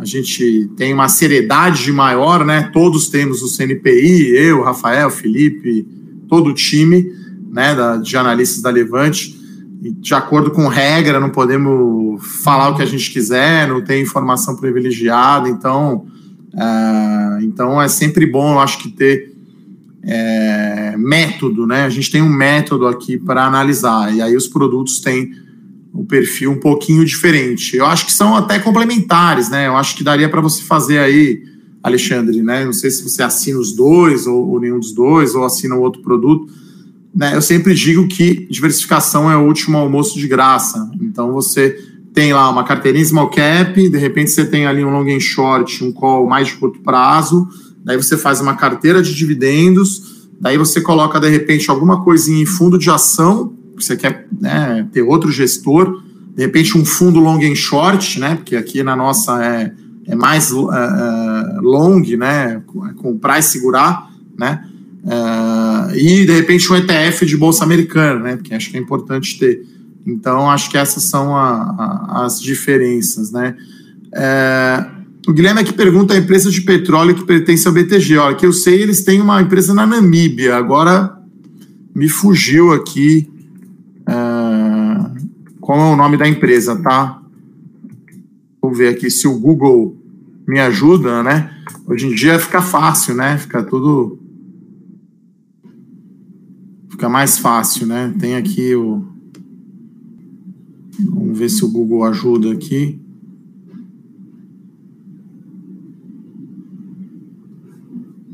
[0.00, 2.70] A gente tem uma seriedade maior, né?
[2.72, 5.86] Todos temos o CNPI, eu, Rafael, Felipe,
[6.26, 7.12] todo o time
[7.50, 9.38] né, da, de analistas da Levante.
[9.82, 14.56] de acordo com regra, não podemos falar o que a gente quiser, não tem informação
[14.56, 16.06] privilegiada, então
[16.56, 19.34] ah, então é sempre bom, eu acho que ter
[20.02, 21.84] é, método, né?
[21.84, 25.30] A gente tem um método aqui para analisar, e aí os produtos têm
[25.92, 27.76] um perfil um pouquinho diferente.
[27.76, 29.66] Eu acho que são até complementares, né?
[29.66, 31.42] Eu acho que daria para você fazer aí,
[31.82, 32.64] Alexandre, né?
[32.64, 35.80] Não sei se você assina os dois, ou, ou nenhum dos dois, ou assina o
[35.80, 36.52] outro produto.
[37.14, 37.34] Né?
[37.34, 40.90] Eu sempre digo que diversificação é o último almoço de graça.
[41.00, 41.76] Então você
[42.14, 45.84] tem lá uma carteirinha small cap, de repente você tem ali um long and short,
[45.84, 47.48] um call mais de curto prazo,
[47.84, 52.46] daí você faz uma carteira de dividendos, daí você coloca de repente alguma coisinha em
[52.46, 56.02] fundo de ação, você quer né, ter outro gestor,
[56.34, 59.72] de repente um fundo long and short, né, porque aqui na nossa é,
[60.06, 60.68] é mais uh,
[61.60, 62.62] long, né,
[62.96, 64.64] comprar e segurar, né,
[65.04, 69.38] uh, e de repente um ETF de bolsa americana, né, porque acho que é importante
[69.38, 69.62] ter
[70.06, 73.54] Então, acho que essas são a, a, as diferenças, né?
[74.12, 74.84] É,
[75.28, 78.16] o Guilherme aqui pergunta a empresa de petróleo que pertence ao BTG.
[78.16, 80.56] Olha, que eu sei, eles têm uma empresa na Namíbia.
[80.56, 81.16] Agora
[81.94, 83.39] me fugiu aqui é,
[85.70, 87.22] qual é o nome da empresa, tá?
[88.60, 89.96] Vou ver aqui se o Google
[90.44, 91.48] me ajuda, né?
[91.86, 93.38] Hoje em dia fica fácil, né?
[93.38, 94.18] Fica tudo.
[96.88, 98.12] Fica mais fácil, né?
[98.18, 99.04] Tem aqui o.
[100.98, 103.00] Vamos ver se o Google ajuda aqui.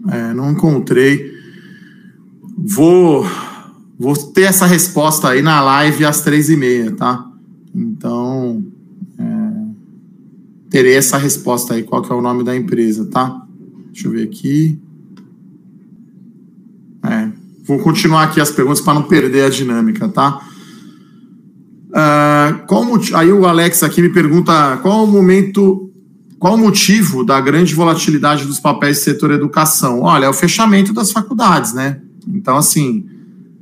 [0.09, 1.35] É, não encontrei.
[2.57, 3.27] Vou,
[3.99, 7.26] vou ter essa resposta aí na live às três e meia, tá?
[7.77, 8.65] Então,
[9.19, 9.25] é,
[10.71, 13.47] terei essa resposta aí, qual que é o nome da empresa, tá?
[13.93, 14.81] Deixa eu ver aqui.
[17.05, 17.29] É,
[17.65, 20.41] vou continuar aqui as perguntas para não perder a dinâmica, tá?
[21.89, 22.85] Uh, qual,
[23.15, 25.91] aí o Alex aqui me pergunta qual o momento,
[26.39, 30.01] qual o motivo da grande volatilidade dos papéis do setor educação?
[30.01, 32.01] Olha, é o fechamento das faculdades, né?
[32.27, 33.07] Então, assim,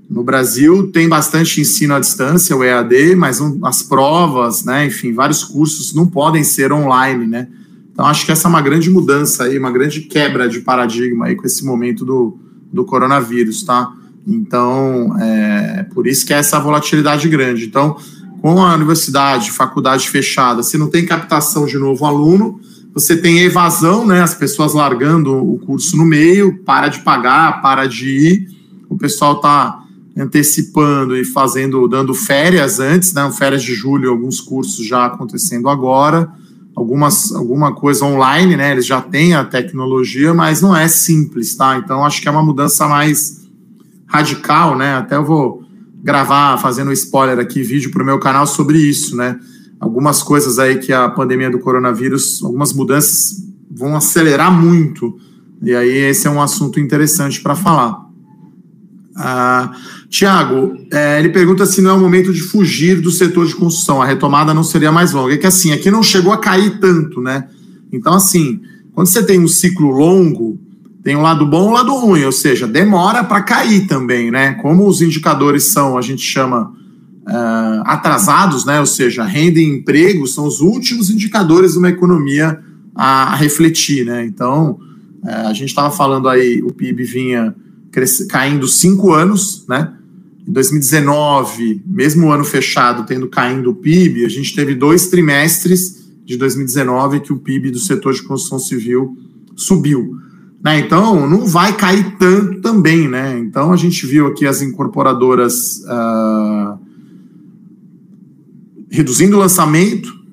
[0.09, 5.13] no Brasil tem bastante ensino à distância, o EAD, mas um, as provas, né, enfim,
[5.13, 7.49] vários cursos não podem ser online, né?
[7.93, 11.37] Então, acho que essa é uma grande mudança aí, uma grande quebra de paradigma aí
[11.37, 12.37] com esse momento do,
[12.73, 13.93] do coronavírus, tá?
[14.27, 17.67] Então, é por isso que é essa volatilidade grande.
[17.67, 17.97] Então,
[18.43, 22.61] com a universidade, faculdade fechada, se não tem captação de novo aluno,
[22.93, 24.23] você tem evasão, né?
[24.23, 28.49] As pessoas largando o curso no meio, para de pagar, para de ir.
[28.89, 29.84] O pessoal está
[30.17, 33.31] antecipando e fazendo, dando férias antes, né?
[33.33, 36.31] Férias de julho, alguns cursos já acontecendo agora,
[36.75, 38.73] algumas, alguma coisa online, né?
[38.73, 41.77] Eles já têm a tecnologia, mas não é simples, tá?
[41.77, 43.45] Então acho que é uma mudança mais
[44.07, 44.95] radical, né?
[44.95, 45.65] Até eu vou
[46.03, 49.39] gravar, fazendo spoiler aqui, vídeo para o meu canal sobre isso, né?
[49.81, 55.19] Algumas coisas aí que a pandemia do coronavírus, algumas mudanças vão acelerar muito.
[55.61, 58.04] E aí esse é um assunto interessante para falar.
[59.17, 59.73] Ah,
[60.09, 64.03] Tiago, é, ele pergunta se não é o momento de fugir do setor de construção,
[64.03, 65.35] a retomada não seria mais longa.
[65.35, 67.49] É que assim, aqui não chegou a cair tanto, né?
[67.93, 68.61] Então, assim,
[68.93, 70.59] quando você tem um ciclo longo,
[71.03, 74.55] tem um lado bom e um lado ruim, ou seja, demora para cair também, né?
[74.55, 76.73] Como os indicadores são, a gente chama
[77.29, 78.81] uh, atrasados, né?
[78.81, 82.59] Ou seja, renda e emprego são os últimos indicadores de uma economia
[82.95, 84.25] a, refletir, né?
[84.25, 84.79] Então,
[85.23, 87.55] uh, a gente estava falando aí, o PIB vinha
[88.29, 89.93] caindo cinco anos, né?
[90.47, 96.37] Em 2019, mesmo ano fechado tendo caindo o PIB, a gente teve dois trimestres de
[96.37, 99.17] 2019 que o PIB do setor de construção civil
[99.57, 100.19] subiu.
[100.63, 100.81] Né?
[100.81, 103.07] Então, não vai cair tanto também.
[103.07, 103.39] Né?
[103.39, 106.79] Então, a gente viu aqui as incorporadoras uh,
[108.91, 110.24] reduzindo o lançamento,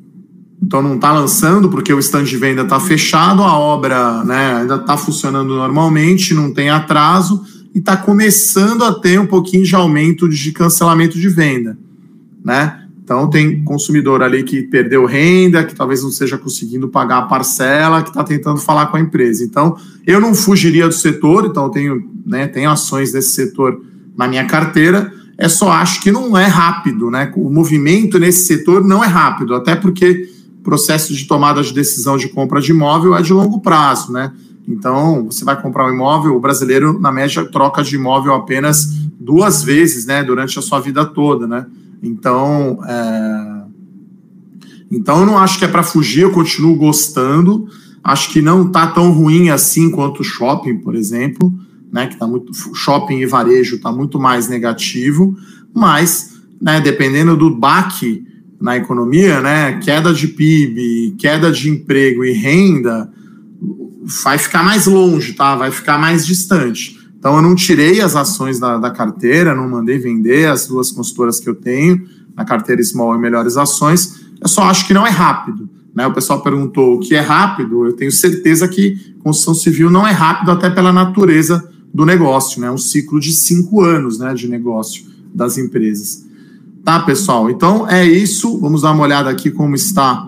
[0.61, 4.75] então não está lançando porque o stand de venda está fechado, a obra né, ainda
[4.75, 7.43] está funcionando normalmente, não tem atraso
[7.73, 11.77] e está começando a ter um pouquinho de aumento de cancelamento de venda.
[12.43, 12.77] Né?
[13.03, 18.03] Então, tem consumidor ali que perdeu renda, que talvez não esteja conseguindo pagar a parcela,
[18.03, 19.43] que está tentando falar com a empresa.
[19.43, 23.81] Então, eu não fugiria do setor, então tenho, né, tenho ações desse setor
[24.15, 27.31] na minha carteira, é só acho que não é rápido, né?
[27.35, 30.29] O movimento nesse setor não é rápido, até porque
[30.63, 34.31] processo de tomada de decisão de compra de imóvel é de longo prazo, né?
[34.67, 38.85] Então, você vai comprar um imóvel, o brasileiro, na média, troca de imóvel apenas
[39.19, 41.65] duas vezes, né, durante a sua vida toda, né?
[42.01, 43.63] Então, é...
[44.91, 47.67] então eu não acho que é para fugir, eu continuo gostando.
[48.03, 51.53] Acho que não está tão ruim assim quanto o shopping, por exemplo,
[51.91, 52.07] né?
[52.07, 55.35] Que tá muito shopping e varejo está muito mais negativo,
[55.73, 56.79] mas, né?
[56.79, 58.25] Dependendo do baque
[58.61, 59.79] na economia, né?
[59.79, 63.11] Queda de PIB, queda de emprego e renda,
[64.23, 65.55] vai ficar mais longe, tá?
[65.55, 66.99] Vai ficar mais distante.
[67.17, 71.39] Então, eu não tirei as ações da, da carteira, não mandei vender as duas consultoras
[71.39, 72.03] que eu tenho,
[72.35, 74.21] na carteira Small e Melhores Ações.
[74.39, 75.69] Eu só acho que não é rápido.
[75.93, 76.05] Né?
[76.07, 77.85] O pessoal perguntou o que é rápido.
[77.85, 82.59] Eu tenho certeza que construção civil não é rápido, até pela natureza do negócio.
[82.59, 82.71] Né?
[82.71, 86.25] Um ciclo de cinco anos né, de negócio das empresas.
[86.83, 87.49] Tá, pessoal?
[87.49, 88.59] Então é isso.
[88.59, 90.27] Vamos dar uma olhada aqui como está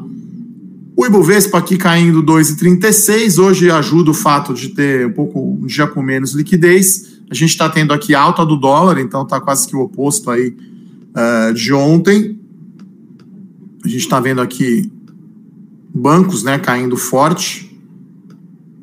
[0.96, 3.44] o Ibovespa aqui caindo 2,36.
[3.44, 7.18] Hoje ajuda o fato de ter um pouco um dia com menos liquidez.
[7.30, 10.56] A gente está tendo aqui alta do dólar, então está quase que o oposto aí
[11.16, 12.40] uh, de ontem.
[13.84, 14.92] A gente está vendo aqui
[15.94, 17.76] bancos né, caindo forte.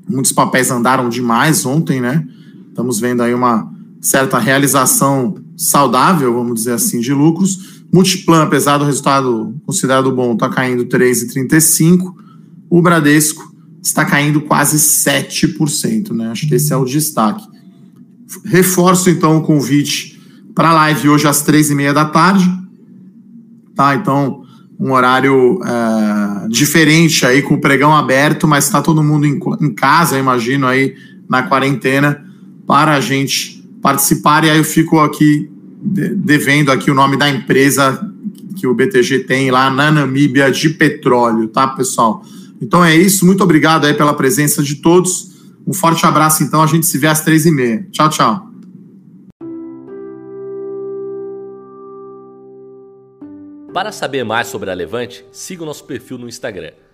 [0.09, 2.27] Muitos papéis andaram demais ontem, né?
[2.69, 7.83] Estamos vendo aí uma certa realização saudável, vamos dizer assim, de lucros.
[7.93, 12.15] Multiplan, apesar do resultado considerado bom, está caindo 3,35%.
[12.71, 16.31] O Bradesco está caindo quase 7%, né?
[16.31, 17.45] Acho que esse é o destaque.
[18.47, 20.19] Reforço então o convite
[20.55, 22.49] para a live hoje às três e meia da tarde,
[23.75, 23.95] tá?
[23.95, 24.45] Então,
[24.79, 29.75] um horário é, diferente aí com o pregão aberto, mas está todo mundo em, em
[29.75, 30.95] casa, imagino aí
[31.29, 32.25] na quarentena,
[32.67, 34.45] para a gente participar.
[34.45, 35.51] E aí eu fico aqui
[35.83, 38.01] devendo aqui o nome da empresa
[38.57, 42.23] que o BTG tem lá na Namíbia de petróleo, tá, pessoal?
[42.61, 43.25] Então é isso.
[43.25, 45.31] Muito obrigado aí pela presença de todos.
[45.67, 46.63] Um forte abraço, então.
[46.63, 47.87] A gente se vê às três e meia.
[47.91, 48.51] Tchau, tchau.
[53.73, 56.73] Para saber mais sobre a Levante, siga o nosso perfil no Instagram,